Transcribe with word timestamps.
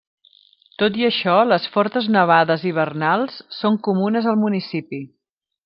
Tot 0.83 0.95
i 1.01 1.05
això, 1.09 1.35
les 1.49 1.67
fortes 1.75 2.07
nevades 2.15 2.65
hivernals 2.71 3.39
són 3.61 3.81
comunes 3.89 4.33
al 4.33 4.43
municipi. 4.47 5.05